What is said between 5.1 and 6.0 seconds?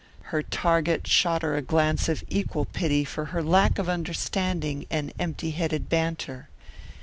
empty headed